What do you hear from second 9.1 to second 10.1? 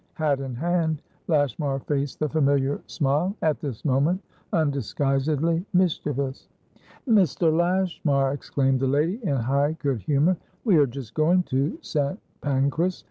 in high good